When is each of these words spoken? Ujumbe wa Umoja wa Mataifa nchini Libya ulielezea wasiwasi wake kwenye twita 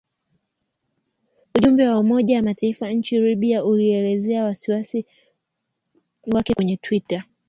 Ujumbe 1.55 1.87
wa 1.87 1.99
Umoja 1.99 2.35
wa 2.35 2.41
Mataifa 2.43 2.89
nchini 2.89 3.27
Libya 3.27 3.65
ulielezea 3.65 4.43
wasiwasi 4.43 5.05
wake 6.27 6.53
kwenye 6.53 6.77
twita 6.77 7.23